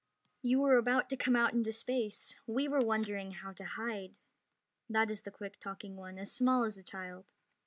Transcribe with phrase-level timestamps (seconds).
[0.41, 2.35] "You were about to come out into space.
[2.47, 4.15] We were wondering how to hide!"
[4.89, 7.27] That is a quick talking one, as small as a child.